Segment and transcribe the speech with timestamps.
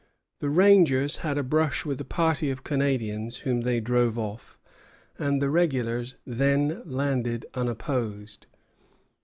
[0.39, 4.57] The rangers had a brush with a party of Canadians, whom they drove off,
[5.19, 8.47] and the regulars then landed unopposed.